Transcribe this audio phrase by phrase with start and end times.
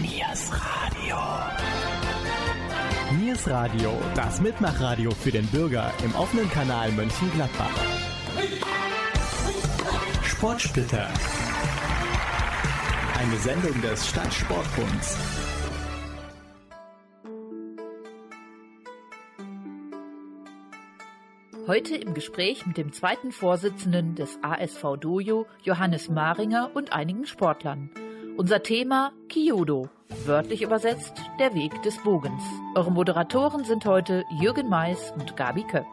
[0.00, 1.16] Niers Radio.
[3.20, 7.70] Niers Radio, das Mitmachradio für den Bürger im offenen Kanal Mönchengladbach.
[10.24, 11.08] Sportsplitter.
[13.20, 15.16] Eine Sendung des Stadtsportbunds.
[21.68, 27.90] Heute im Gespräch mit dem zweiten Vorsitzenden des ASV Dojo, Johannes Maringer und einigen Sportlern.
[28.36, 29.88] Unser Thema Kyodo,
[30.24, 32.42] wörtlich übersetzt der Weg des Bogens.
[32.74, 35.86] Eure Moderatoren sind heute Jürgen Mais und Gabi Köpp.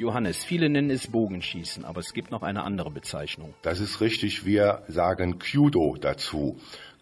[0.00, 3.52] Johannes, viele nennen es Bogenschießen, aber es gibt noch eine andere Bezeichnung.
[3.60, 6.56] Das ist richtig, wir sagen Kyudo dazu.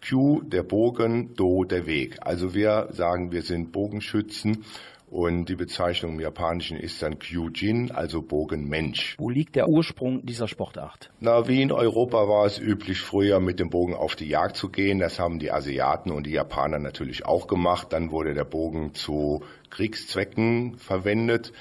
[0.07, 2.17] Q der Bogen, Do der Weg.
[2.21, 4.65] Also wir sagen, wir sind Bogenschützen
[5.09, 9.15] und die Bezeichnung im Japanischen ist dann Kyujin, also Bogenmensch.
[9.17, 11.09] Wo liegt der Ursprung dieser Sportart?
[11.21, 14.69] Na, wie in Europa war es üblich, früher mit dem Bogen auf die Jagd zu
[14.69, 14.99] gehen.
[14.99, 17.87] Das haben die Asiaten und die Japaner natürlich auch gemacht.
[17.91, 21.53] Dann wurde der Bogen zu Kriegszwecken verwendet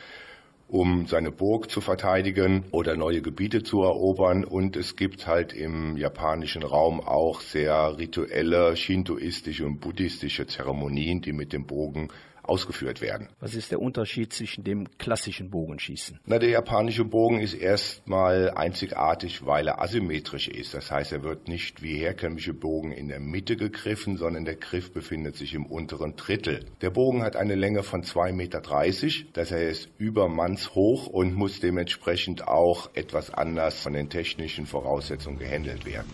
[0.69, 4.45] um seine Burg zu verteidigen oder neue Gebiete zu erobern.
[4.45, 11.33] Und es gibt halt im japanischen Raum auch sehr rituelle shintoistische und buddhistische Zeremonien, die
[11.33, 12.09] mit dem Bogen
[12.49, 13.29] ausgeführt werden.
[13.41, 16.21] Was ist der Unterschied zwischen dem klassischen Bogenschießen?
[16.27, 20.75] Na, der japanische Bogen ist erstmal einzigartig, weil er asymmetrisch ist.
[20.75, 24.93] Das heißt, er wird nicht wie herkömmliche Bogen in der Mitte gegriffen, sondern der Griff
[24.93, 26.65] befindet sich im unteren Drittel.
[26.81, 28.63] Der Bogen hat eine Länge von 2,30 Meter,
[29.33, 35.39] das heißt über Manns hoch und muss dementsprechend auch etwas anders von den technischen Voraussetzungen
[35.39, 36.11] gehandelt werden.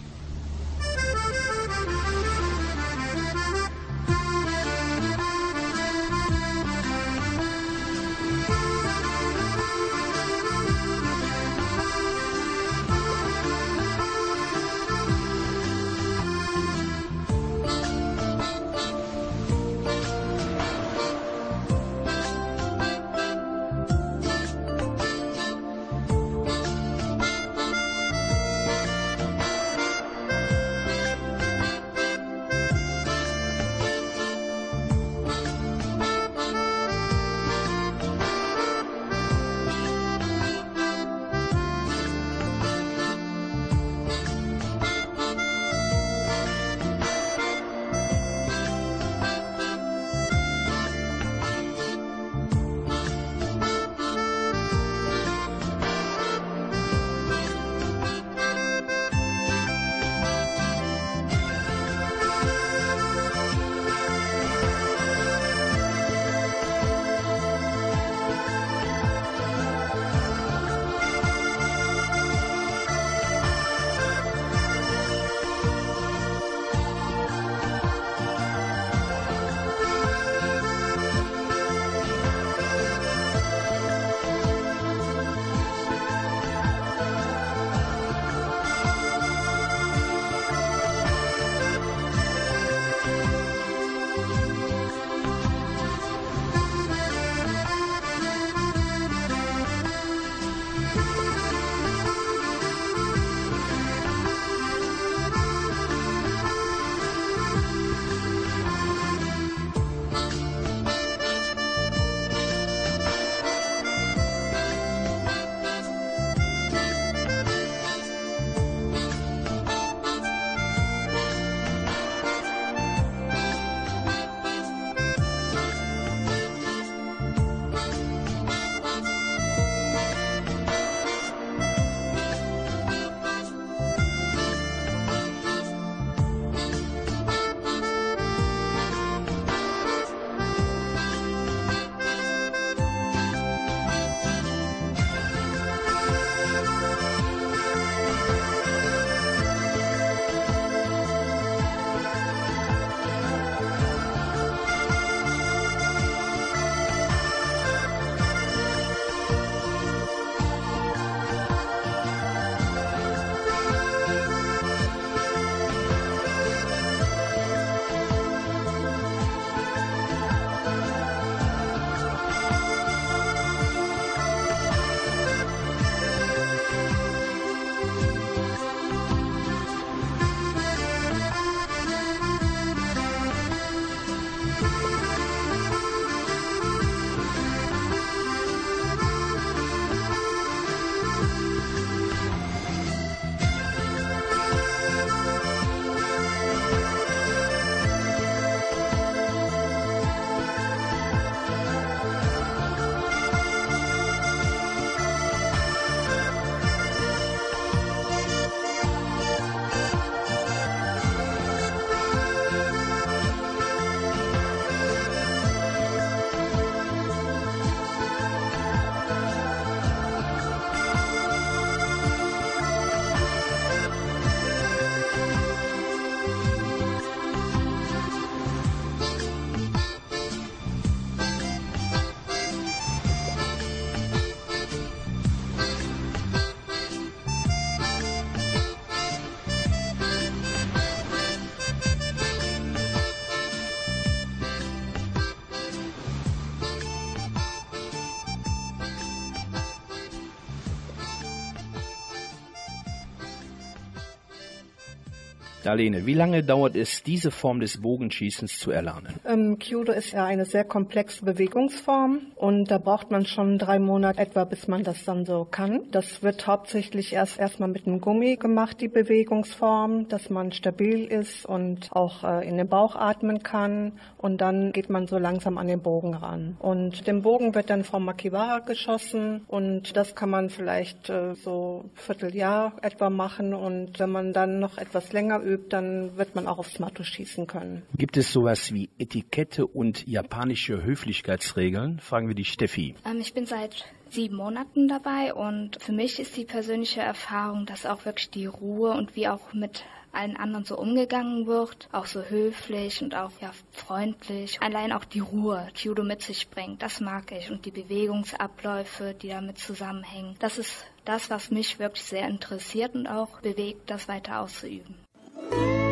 [255.64, 259.14] Darlene, wie lange dauert es, diese Form des Bogenschießens zu erlernen?
[259.26, 264.21] Ähm, Kyudo ist ja eine sehr komplexe Bewegungsform und da braucht man schon drei Monate
[264.21, 265.85] etwa, bis man das dann so kann.
[265.90, 271.47] Das wird hauptsächlich erst erstmal mit einem Gummi gemacht, die Bewegungsform, dass man stabil ist
[271.47, 275.68] und auch äh, in den Bauch atmen kann und dann geht man so langsam an
[275.68, 276.59] den Bogen ran.
[276.59, 281.87] Und den Bogen wird dann vom Makiwara geschossen und das kann man vielleicht äh, so
[281.94, 286.46] Vierteljahr etwa machen und wenn man dann noch etwas länger übt, übt, dann wird man
[286.46, 287.82] auch aufs Matto schießen können.
[287.96, 292.00] Gibt es sowas wie Etikette und japanische Höflichkeitsregeln?
[292.00, 292.94] Fragen wir die Steffi.
[293.06, 297.87] Ähm, ich bin seit sieben Monaten dabei und für mich ist die persönliche Erfahrung, dass
[297.87, 299.84] auch wirklich die Ruhe und wie auch mit
[300.14, 304.62] allen anderen so umgegangen wird, auch so höflich und auch ja freundlich.
[304.62, 309.14] Allein auch die Ruhe, die Judo mit sich bringt, das mag ich und die Bewegungsabläufe,
[309.20, 310.37] die damit zusammenhängen.
[310.38, 314.94] Das ist das, was mich wirklich sehr interessiert und auch bewegt, das weiter auszuüben.
[315.35, 315.84] Bye.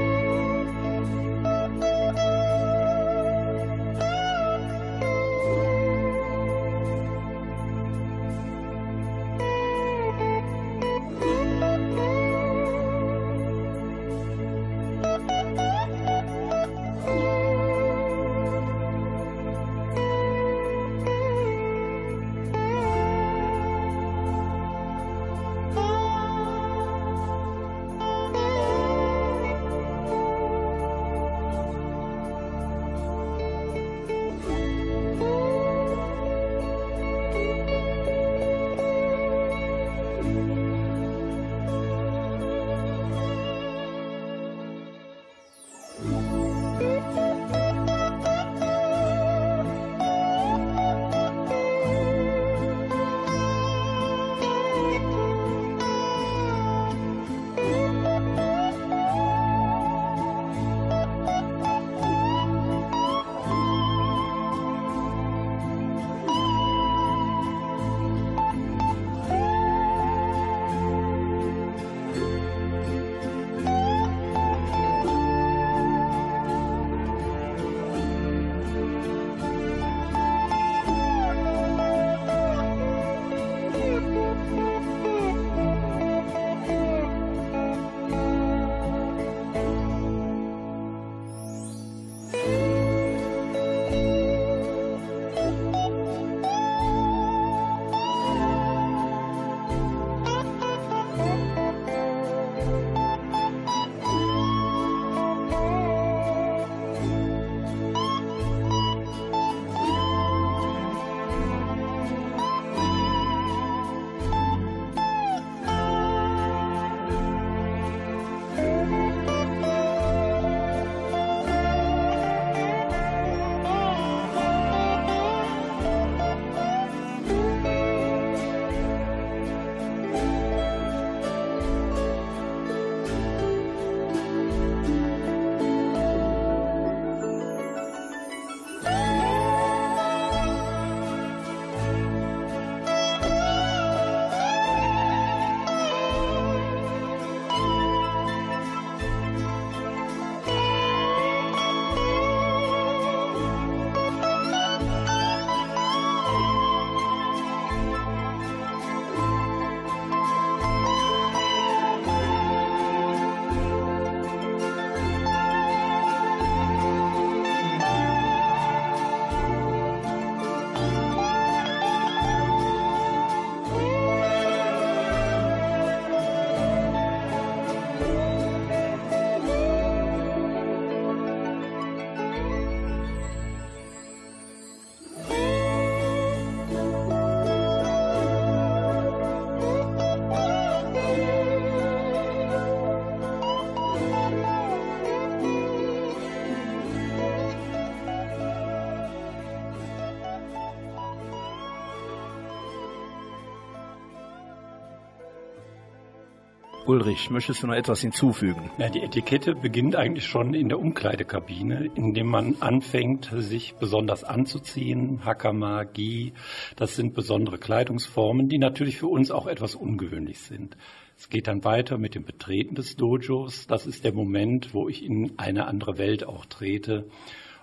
[206.92, 208.70] Ulrich, möchtest du noch etwas hinzufügen?
[208.76, 215.24] Ja, die Etikette beginnt eigentlich schon in der Umkleidekabine, indem man anfängt, sich besonders anzuziehen.
[215.24, 216.34] Hakama, Gi,
[216.76, 220.76] das sind besondere Kleidungsformen, die natürlich für uns auch etwas ungewöhnlich sind.
[221.16, 223.66] Es geht dann weiter mit dem Betreten des Dojos.
[223.66, 227.06] Das ist der Moment, wo ich in eine andere Welt auch trete.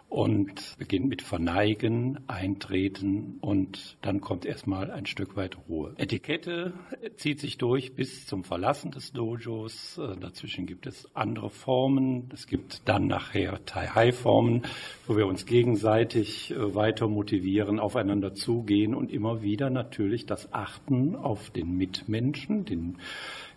[0.09, 5.93] Und beginnt mit Verneigen, Eintreten und dann kommt erstmal ein Stück weit Ruhe.
[5.97, 6.73] Etikette
[7.15, 9.99] zieht sich durch bis zum Verlassen des Dojos.
[9.99, 12.29] Äh, dazwischen gibt es andere Formen.
[12.33, 14.63] Es gibt dann nachher Tai-Hai-Formen,
[15.05, 21.15] wo wir uns gegenseitig äh, weiter motivieren, aufeinander zugehen und immer wieder natürlich das Achten
[21.15, 22.97] auf den Mitmenschen, den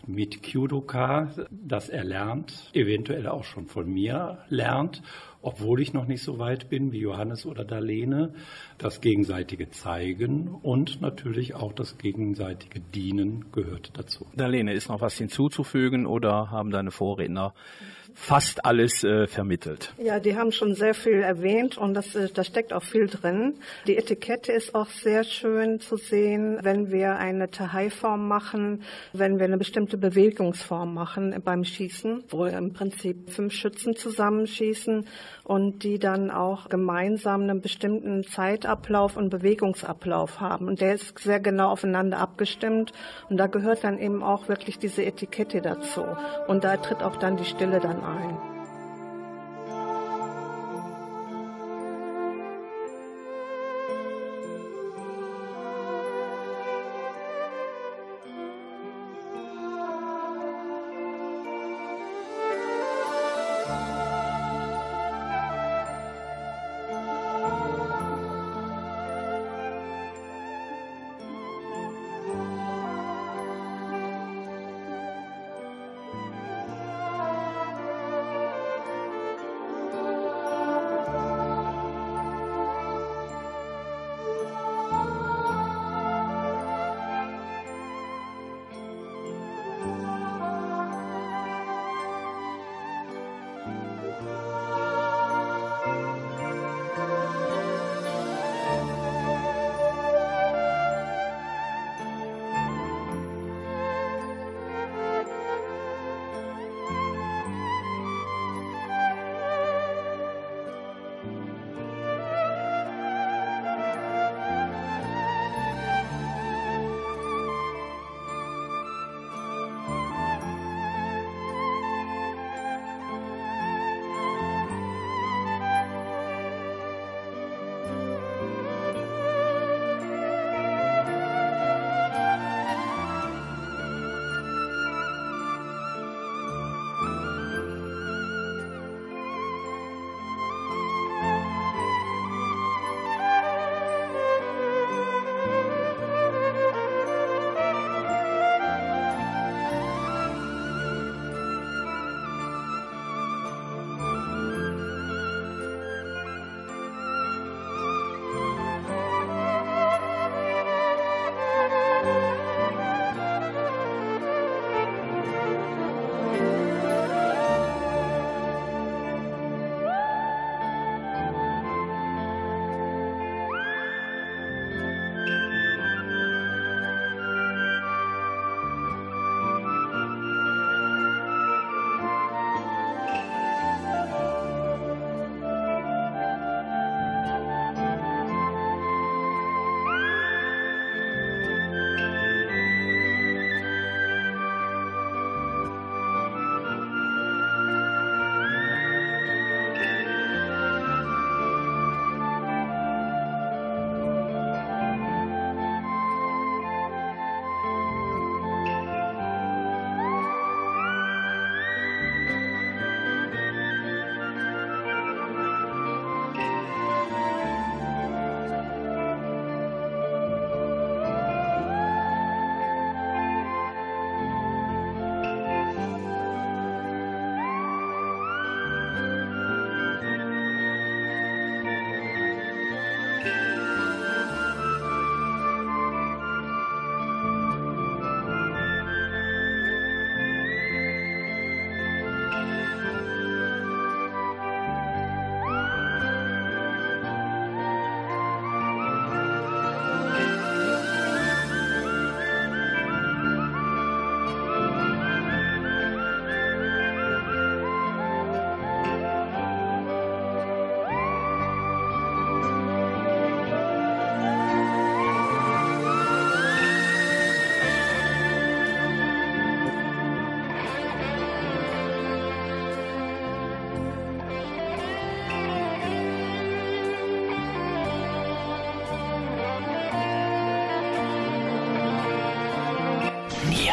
[0.06, 5.00] mit Kyudoka, das er lernt, eventuell auch schon von mir lernt
[5.42, 8.32] obwohl ich noch nicht so weit bin wie Johannes oder Darlene,
[8.78, 14.26] das gegenseitige Zeigen und natürlich auch das gegenseitige Dienen gehört dazu.
[14.36, 17.54] Darlene, ist noch was hinzuzufügen oder haben deine Vorredner
[18.14, 19.92] fast alles äh, vermittelt.
[19.98, 23.54] Ja, die haben schon sehr viel erwähnt und das, äh, da steckt auch viel drin.
[23.86, 29.46] Die Etikette ist auch sehr schön zu sehen, wenn wir eine Tahai-Form machen, wenn wir
[29.46, 35.06] eine bestimmte Bewegungsform machen beim Schießen, wo im Prinzip fünf Schützen zusammenschießen
[35.44, 40.68] und die dann auch gemeinsam einen bestimmten Zeitablauf und Bewegungsablauf haben.
[40.68, 42.92] Und der ist sehr genau aufeinander abgestimmt
[43.28, 46.04] und da gehört dann eben auch wirklich diese Etikette dazu.
[46.46, 48.51] Und da tritt auch dann die Stille dann ein.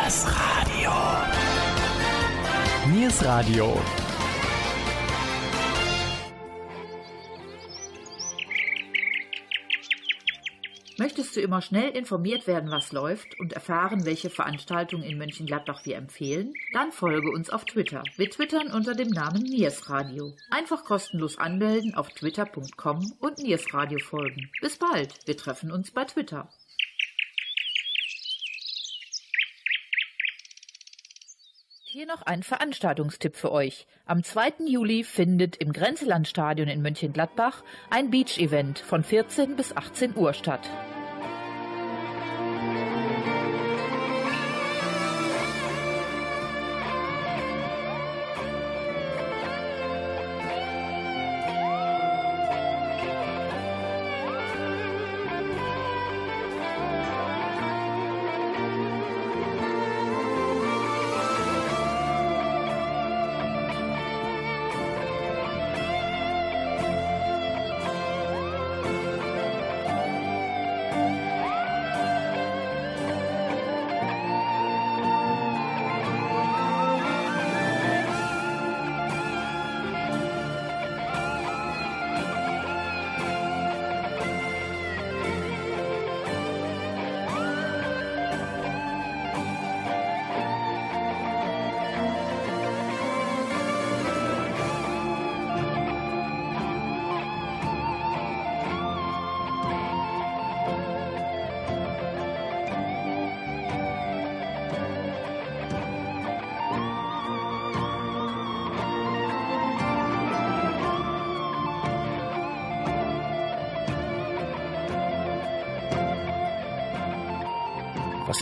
[0.09, 0.91] Niers Radio.
[2.91, 3.81] Niers Radio.
[10.97, 15.97] Möchtest du immer schnell informiert werden, was läuft und erfahren, welche Veranstaltungen in Mönchengladbach wir
[15.97, 16.55] empfehlen?
[16.73, 18.01] Dann folge uns auf Twitter.
[18.17, 20.33] Wir twittern unter dem Namen Niers Radio.
[20.49, 24.49] Einfach kostenlos anmelden auf twitter.com und Niers Radio folgen.
[24.59, 26.49] Bis bald, wir treffen uns bei Twitter.
[31.99, 33.85] Hier noch ein Veranstaltungstipp für euch.
[34.05, 34.65] Am 2.
[34.65, 40.61] Juli findet im Grenzelandstadion in Mönchengladbach ein Beach-Event von 14 bis 18 Uhr statt.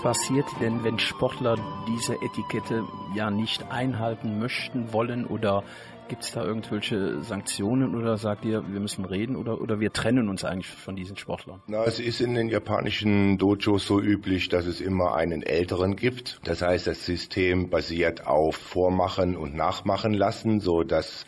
[0.08, 5.65] Passiert denn, wenn Sportler diese Etikette ja nicht einhalten möchten, wollen oder
[6.08, 10.30] gibt es da irgendwelche Sanktionen oder sagt ihr, wir müssen reden oder, oder wir trennen
[10.30, 11.62] uns eigentlich von diesen Sportlern?
[11.67, 16.39] Na, es ist in den japanischen Dojos so üblich, dass es immer einen Älteren gibt.
[16.46, 21.26] Das heißt, das System basiert auf Vormachen und Nachmachen lassen, so dass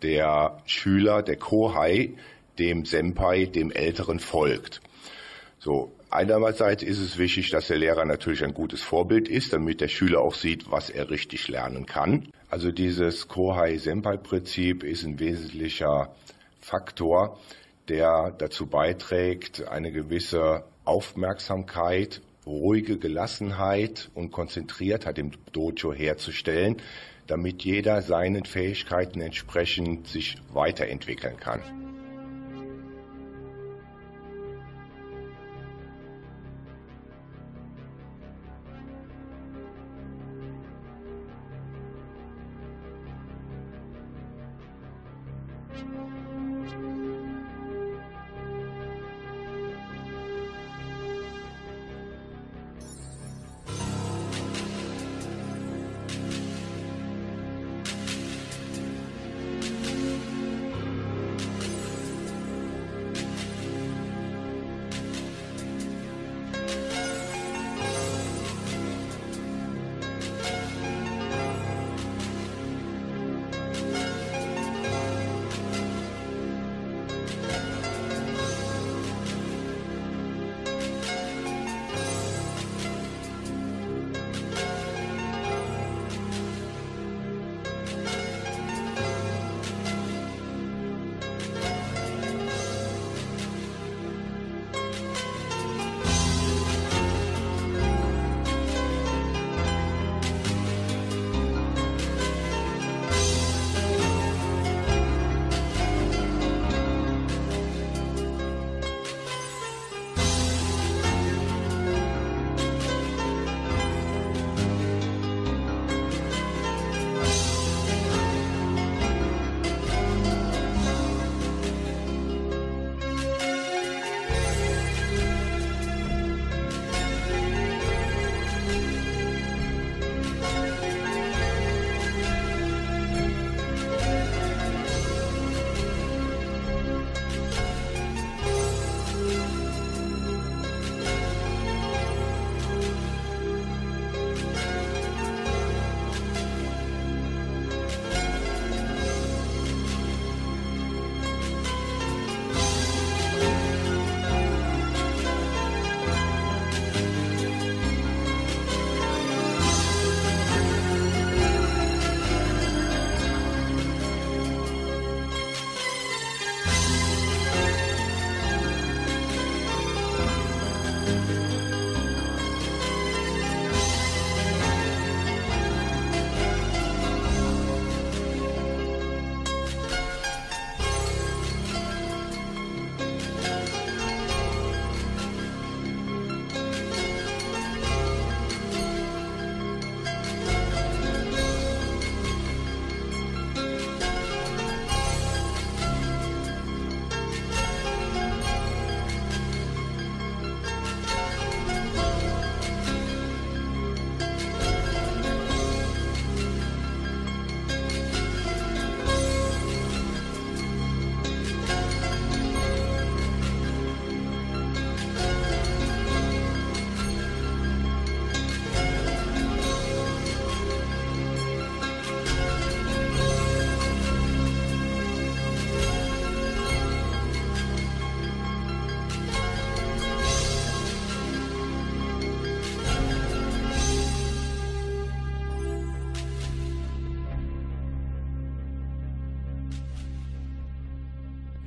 [0.00, 2.14] der Schüler, der Kohai,
[2.58, 4.80] dem Senpai, dem Älteren folgt.
[5.58, 9.88] So, Einerseits ist es wichtig, dass der Lehrer natürlich ein gutes Vorbild ist, damit der
[9.88, 12.28] Schüler auch sieht, was er richtig lernen kann.
[12.48, 16.14] Also dieses Kohai-Senpai-Prinzip ist ein wesentlicher
[16.60, 17.40] Faktor,
[17.88, 26.76] der dazu beiträgt, eine gewisse Aufmerksamkeit, ruhige Gelassenheit und Konzentriertheit im Dojo herzustellen,
[27.26, 31.83] damit jeder seinen Fähigkeiten entsprechend sich weiterentwickeln kann.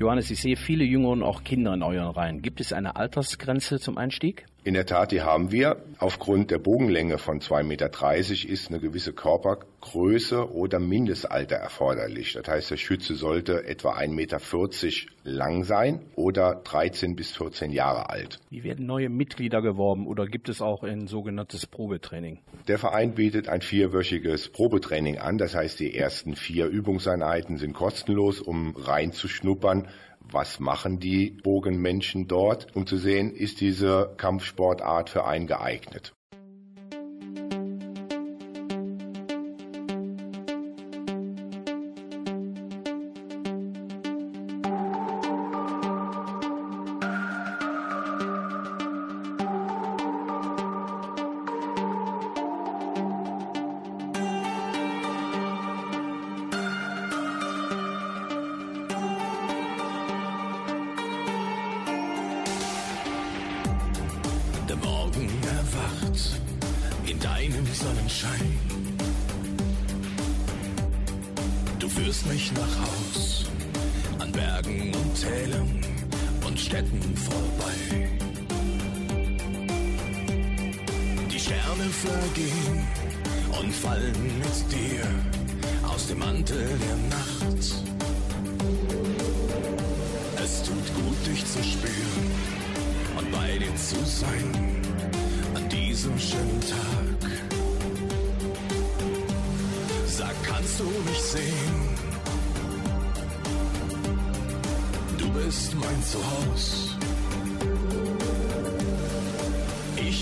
[0.08, 2.42] Johannes, ich sehe viele Jüngere und auch Kinder in euren Reihen.
[2.42, 4.46] Gibt es eine Altersgrenze zum Einstieg?
[4.64, 5.84] In der Tat, die haben wir.
[6.00, 12.34] Aufgrund der Bogenlänge von 2,30 Meter ist eine gewisse Körpergröße oder Mindestalter erforderlich.
[12.34, 14.40] Das heißt, der Schütze sollte etwa 1,40 Meter
[15.24, 18.40] lang sein oder 13 bis 14 Jahre alt.
[18.52, 22.42] Wie werden neue Mitglieder geworben oder gibt es auch ein sogenanntes Probetraining?
[22.68, 25.40] Der Verein bietet ein vierwöchiges Probetraining an.
[25.40, 29.88] Das heißt, die ersten vier Übungseinheiten sind kostenlos, um reinzuschnuppern,
[30.32, 36.17] was machen die Bogenmenschen dort, um zu sehen, ist diese Kampfsportart für einen geeignet.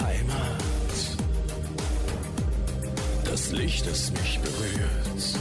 [0.00, 0.64] Heimat,
[3.24, 5.38] das Licht, das mich berührt.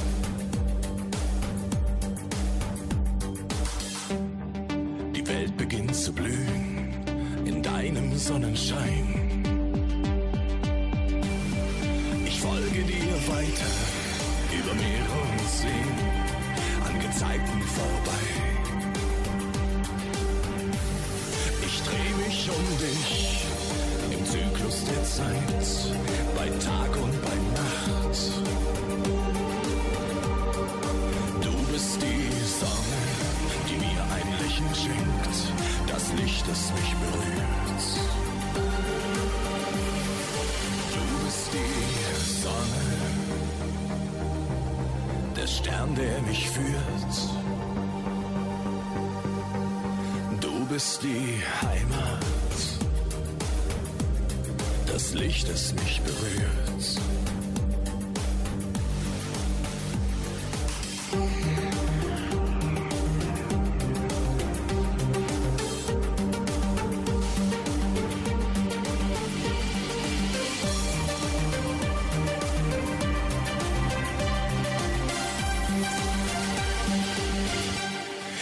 [5.15, 6.93] Die Welt beginnt zu blühen
[7.45, 9.43] in deinem Sonnenschein.
[12.25, 13.71] Ich folge dir weiter
[14.53, 15.97] über Meere und Seen
[16.85, 18.46] an Gezeiten vorbei.
[22.49, 23.37] Um dich
[24.31, 25.67] Zyklus der Zeit,
[26.35, 28.17] bei Tag und bei Nacht.
[31.41, 32.29] Du bist die
[32.59, 33.01] Sonne,
[33.69, 35.35] die mir ein Lächeln schenkt,
[35.87, 37.83] das Licht, das mich berührt.
[40.93, 42.85] Du bist die Sonne,
[45.37, 47.13] der Stern, der mich führt.
[50.41, 51.86] Du bist die Heimat
[54.97, 57.01] das Licht, das mich berührt.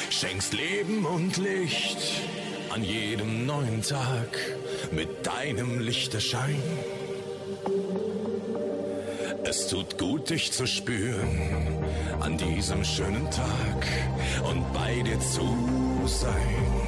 [0.09, 1.97] Schenkst Leben und Licht
[2.69, 4.55] an jedem neuen Tag
[5.45, 6.61] deinem Lichterschein.
[9.43, 11.83] Es tut gut, dich zu spüren
[12.19, 13.85] an diesem schönen Tag
[14.49, 15.47] und bei dir zu
[16.07, 16.84] sein.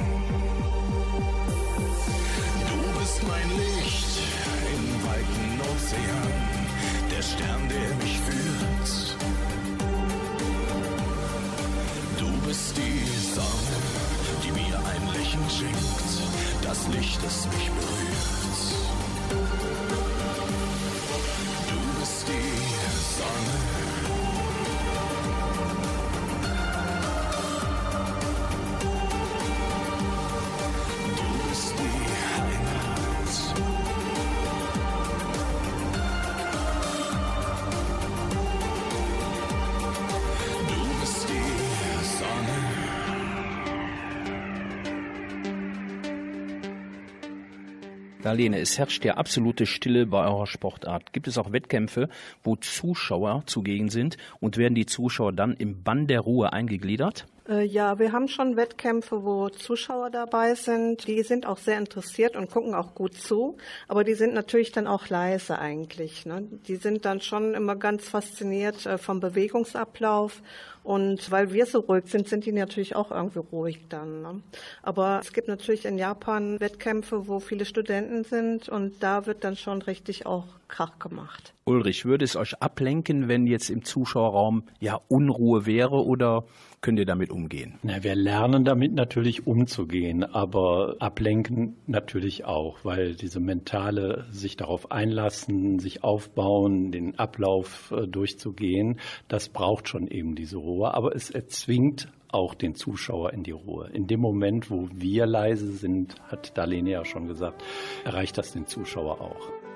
[48.38, 51.12] Darlene, es herrscht ja absolute Stille bei eurer Sportart.
[51.12, 52.08] Gibt es auch Wettkämpfe,
[52.44, 57.26] wo Zuschauer zugegen sind und werden die Zuschauer dann im Bann der Ruhe eingegliedert?
[57.48, 61.08] Äh, ja, wir haben schon Wettkämpfe, wo Zuschauer dabei sind.
[61.08, 63.56] Die sind auch sehr interessiert und gucken auch gut zu.
[63.88, 66.24] Aber die sind natürlich dann auch leise eigentlich.
[66.24, 66.46] Ne?
[66.68, 70.42] Die sind dann schon immer ganz fasziniert äh, vom Bewegungsablauf.
[70.82, 74.22] Und weil wir so ruhig sind, sind die natürlich auch irgendwie ruhig dann.
[74.22, 74.42] Ne?
[74.82, 79.56] Aber es gibt natürlich in Japan Wettkämpfe, wo viele Studenten sind und da wird dann
[79.56, 81.54] schon richtig auch Krach gemacht.
[81.64, 86.44] Ulrich, würde es euch ablenken, wenn jetzt im Zuschauerraum ja Unruhe wäre oder
[86.80, 87.78] könnt ihr damit umgehen?
[87.82, 94.90] Na, wir lernen damit natürlich umzugehen, aber ablenken natürlich auch, weil diese mentale sich darauf
[94.90, 101.30] einlassen, sich aufbauen, den Ablauf äh, durchzugehen, das braucht schon eben diese Ruhe, aber es
[101.30, 103.88] erzwingt auch den Zuschauer in die Ruhe.
[103.92, 107.62] In dem Moment, wo wir leise sind, hat Darlene ja schon gesagt,
[108.04, 109.67] erreicht das den Zuschauer auch.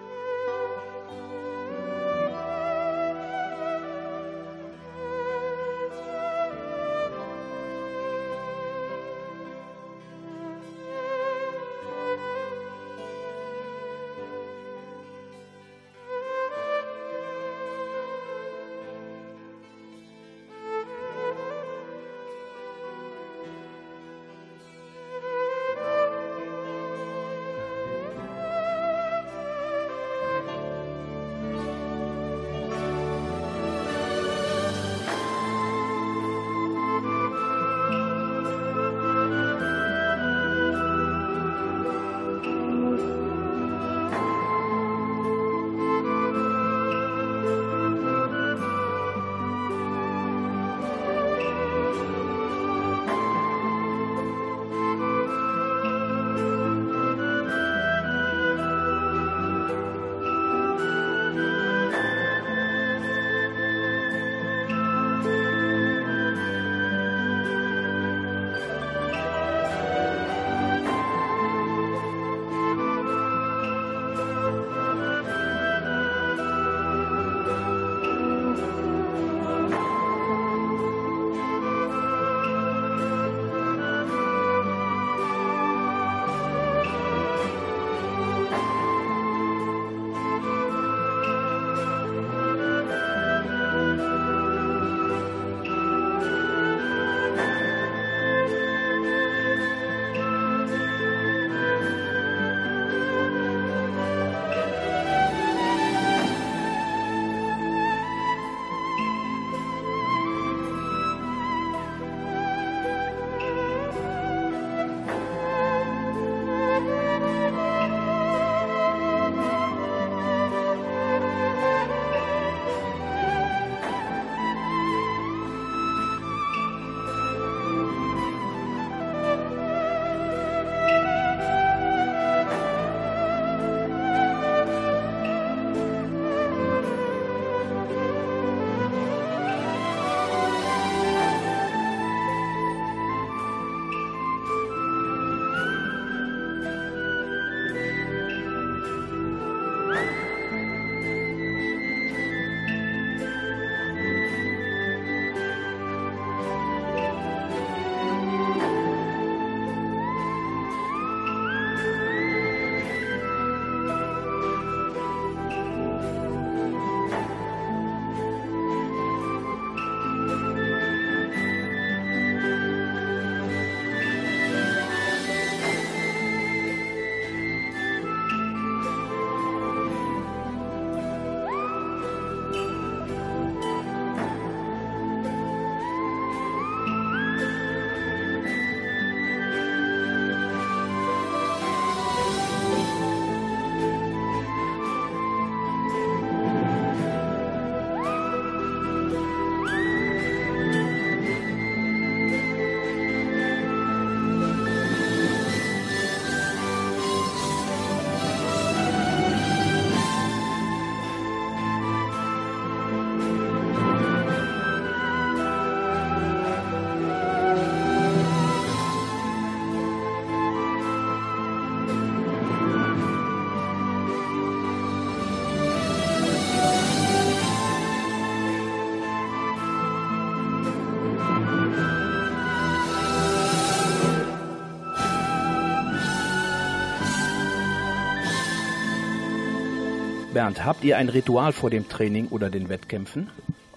[240.42, 243.30] Bernd, habt ihr ein Ritual vor dem Training oder den Wettkämpfen?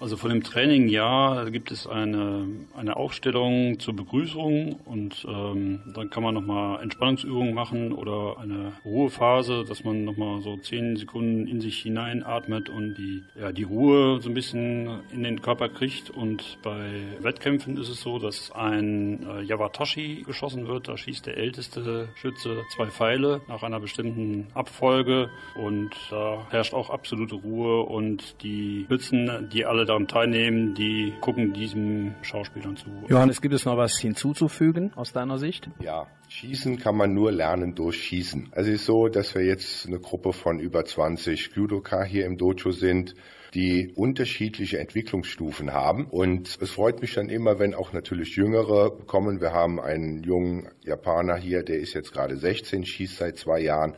[0.06, 2.46] Also vor dem Training, ja, da gibt es eine,
[2.76, 9.64] eine Aufstellung zur Begrüßung und ähm, dann kann man nochmal Entspannungsübungen machen oder eine Ruhephase,
[9.64, 14.28] dass man nochmal so zehn Sekunden in sich hineinatmet und die, ja, die Ruhe so
[14.28, 16.10] ein bisschen in den Körper kriegt.
[16.10, 16.88] Und bei
[17.20, 20.86] Wettkämpfen ist es so, dass ein äh, Yawatashi geschossen wird.
[20.86, 26.90] Da schießt der älteste Schütze zwei Pfeile nach einer bestimmten Abfolge und da herrscht auch
[26.90, 32.86] absolute Ruhe und die Schützen, die alle daran teilnehmen, die gucken diesen Schauspielern zu.
[33.08, 35.70] Johannes, gibt es noch was hinzuzufügen aus deiner Sicht?
[35.80, 38.50] Ja, Schießen kann man nur lernen durch Schießen.
[38.52, 42.36] Also es ist so, dass wir jetzt eine Gruppe von über 20 Judoka hier im
[42.36, 43.14] Dojo sind,
[43.54, 46.06] die unterschiedliche Entwicklungsstufen haben.
[46.06, 49.40] Und es freut mich dann immer, wenn auch natürlich Jüngere kommen.
[49.40, 53.94] Wir haben einen jungen Japaner hier, der ist jetzt gerade 16, schießt seit zwei Jahren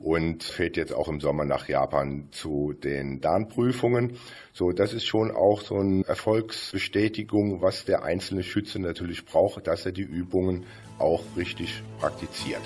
[0.00, 4.16] und fährt jetzt auch im Sommer nach Japan zu den Dan-Prüfungen.
[4.52, 9.84] So, das ist schon auch so eine Erfolgsbestätigung, was der einzelne Schütze natürlich braucht, dass
[9.84, 10.64] er die Übungen
[10.98, 12.62] auch richtig praktiziert.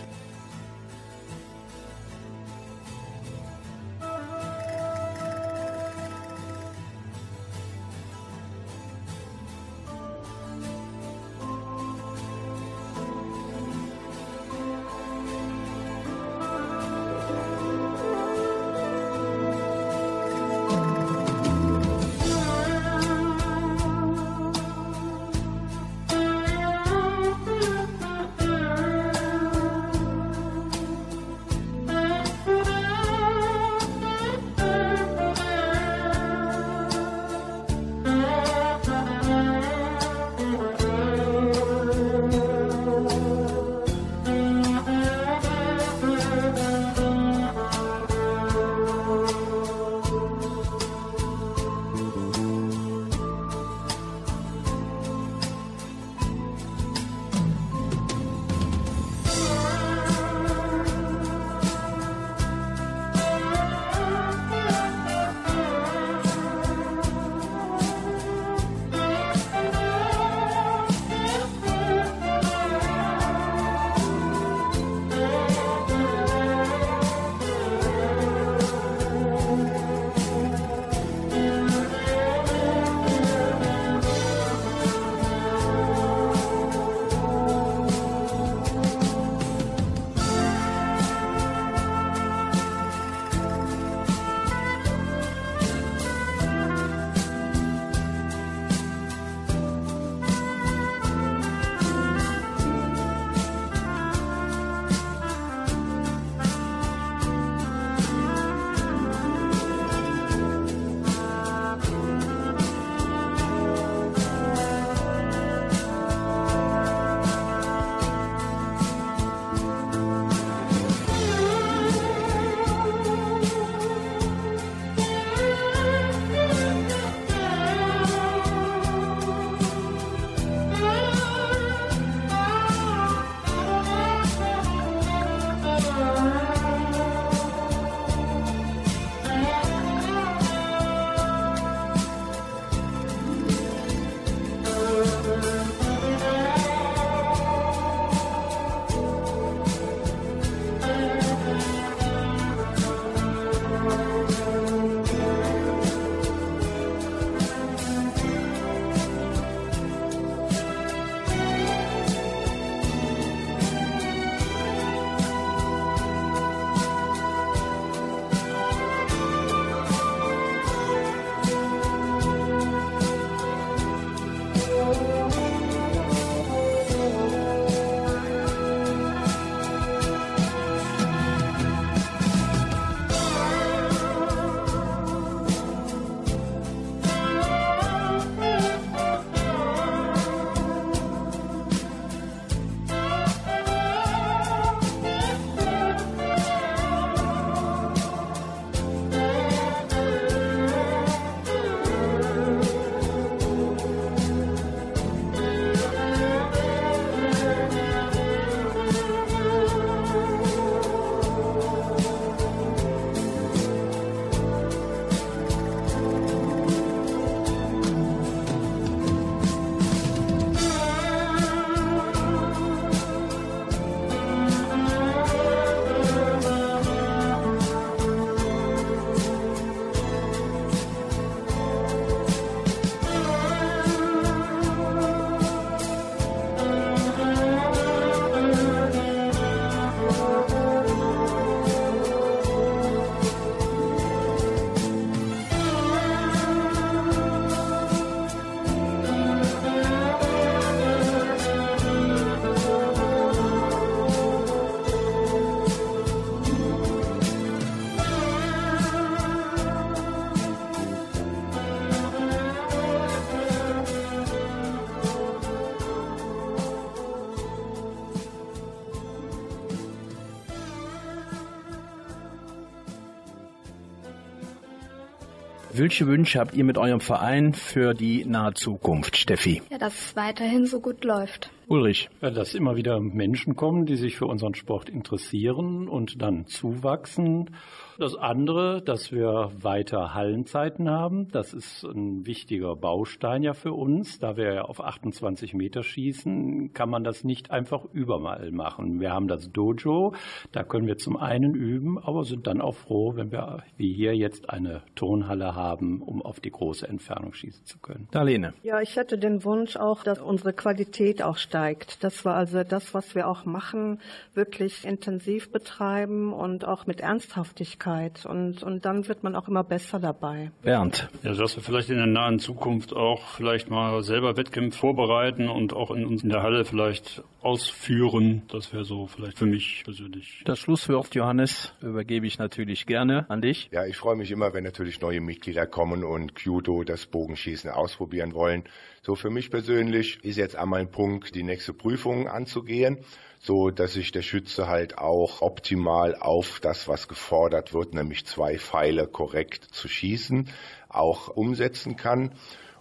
[275.84, 279.60] Welche Wünsche habt ihr mit eurem Verein für die nahe Zukunft, Steffi?
[279.68, 281.50] Ja, dass es weiterhin so gut läuft.
[281.68, 282.08] Ulrich.
[282.22, 287.50] Ja, dass immer wieder Menschen kommen, die sich für unseren Sport interessieren und dann zuwachsen.
[287.96, 291.28] Das andere, dass wir weiter Hallenzeiten haben.
[291.30, 294.18] Das ist ein wichtiger Baustein ja für uns.
[294.18, 298.98] Da wir ja auf 28 Meter schießen, kann man das nicht einfach überall machen.
[298.98, 300.12] Wir haben das Dojo,
[300.50, 304.16] da können wir zum einen üben, aber sind dann auch froh, wenn wir wie hier
[304.16, 308.08] jetzt eine Turnhalle haben, um auf die große Entfernung schießen zu können.
[308.10, 308.54] Darlene.
[308.64, 312.02] Ja, ich hätte den Wunsch auch, dass unsere Qualität auch steigt.
[312.02, 314.00] Dass wir also das, was wir auch machen,
[314.34, 318.26] wirklich intensiv betreiben und auch mit Ernsthaftigkeit.
[318.26, 320.50] Und, und dann wird man auch immer besser dabei.
[320.62, 321.08] Bernd.
[321.22, 325.72] Ja, dass wir vielleicht in der nahen Zukunft auch vielleicht mal selber Wettkämpfe vorbereiten und
[325.74, 328.42] auch in uns in der Halle vielleicht ausführen.
[328.50, 330.42] Das wäre so vielleicht für mich persönlich.
[330.46, 333.68] Das Schlusswort, Johannes, übergebe ich natürlich gerne an dich.
[333.70, 338.34] Ja, ich freue mich immer, wenn natürlich neue Mitglieder kommen und Kyudo, das Bogenschießen ausprobieren
[338.34, 338.64] wollen.
[339.02, 342.98] So für mich persönlich ist jetzt einmal ein Punkt, die nächste Prüfung anzugehen,
[343.38, 345.73] so dass sich der Schütze halt auch optimal
[346.14, 350.48] auf das, was gefordert wird, nämlich zwei Pfeile korrekt zu schießen,
[350.88, 352.32] auch umsetzen kann.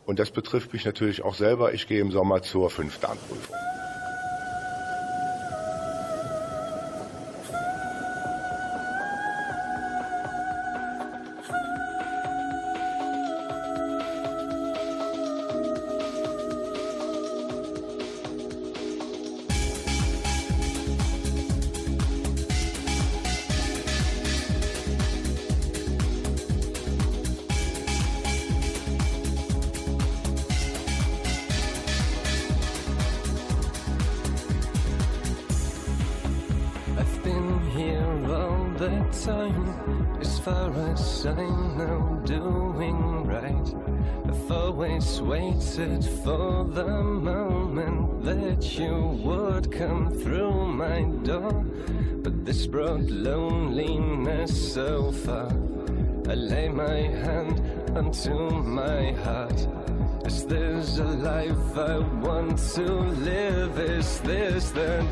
[0.06, 1.74] Und das betrifft mich natürlich auch selber.
[1.74, 3.73] Ich gehe im Sommer zur Fünftan-Prüfung.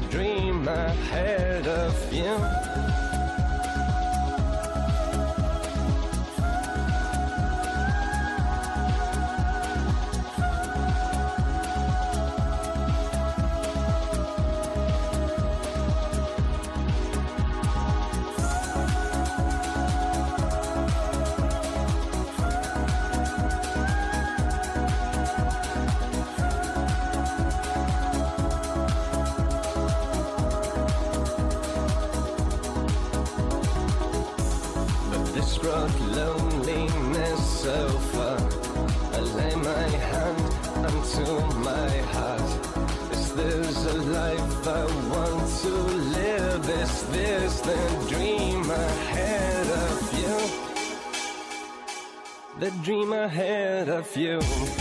[0.09, 0.30] Dream
[36.15, 38.37] loneliness so far.
[39.13, 40.41] I lay my hand
[40.85, 41.25] onto
[41.69, 42.49] my heart.
[43.11, 45.73] Is this a life I want to
[46.19, 46.69] live?
[46.69, 50.37] Is this the dream I had of you?
[52.59, 54.80] The dream I had of you.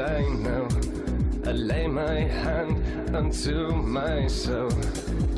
[0.00, 0.66] I know.
[1.44, 4.72] I lay my hand onto my soul.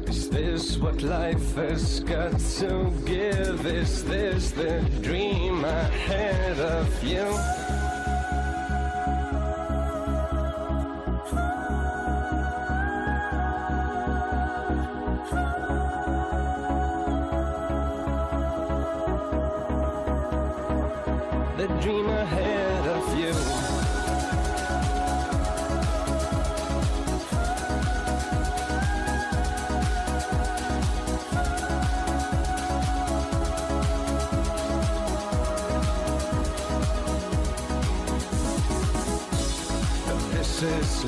[0.08, 3.66] Is this what life has got to give?
[3.66, 7.91] Is this the dream I had of you?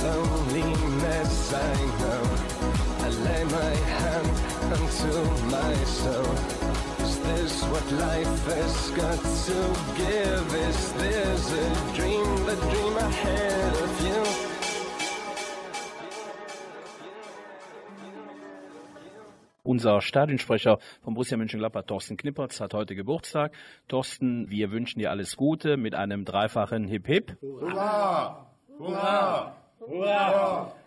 [0.05, 2.23] Loneliness, I know.
[3.07, 4.35] I lay my hand
[4.77, 5.13] unto
[5.57, 6.37] myself.
[7.05, 9.59] Is this what life has got to
[10.01, 10.47] give?
[10.69, 14.23] Is this a dream, the dream ahead of you?
[19.67, 23.53] Unser Stadionsprecher von Borussia Mönchengladbach, Thorsten Knippertz, hat heute Geburtstag.
[23.89, 27.37] Thorsten, wir wünschen dir alles Gute mit einem dreifachen Hip Hip.
[27.41, 28.47] Hurra!
[28.79, 29.64] Hurra!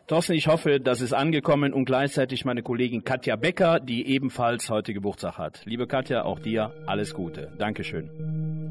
[0.07, 4.93] Thorsten, ich hoffe, das ist angekommen und gleichzeitig meine Kollegin Katja Becker, die ebenfalls heute
[4.93, 5.61] Geburtstag hat.
[5.65, 7.51] Liebe Katja, auch dir alles Gute.
[7.57, 8.66] Dankeschön.